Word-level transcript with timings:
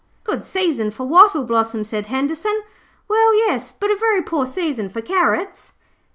'Good 0.23 0.43
season 0.43 0.89
for 0.89 1.05
wattle 1.05 1.43
blossom,' 1.43 1.83
said 1.83 2.07
Henderson. 2.07 2.63
'Well, 3.07 3.35
yes, 3.35 3.71
but 3.71 3.91
a 3.91 3.95
very 3.95 4.23
poor 4.23 4.47
season 4.47 4.89
for 4.89 4.99
carrots.' 4.99 5.73